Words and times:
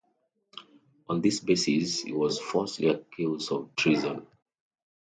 On 1.09 1.21
this 1.21 1.39
basis 1.41 2.01
he 2.01 2.11
was 2.11 2.39
falsely 2.39 2.87
accused 2.87 3.51
of 3.51 3.69
treason. 3.75 4.25